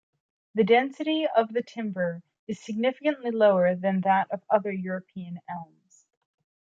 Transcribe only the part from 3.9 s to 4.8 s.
that of other